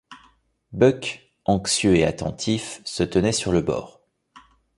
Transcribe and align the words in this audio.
Buck, 0.73 1.19
anxieux 1.45 1.95
et 1.95 2.03
attentif, 2.05 2.81
se 2.85 3.03
tenait 3.03 3.31
sur 3.31 3.51
le 3.51 3.61
bord. 3.61 4.01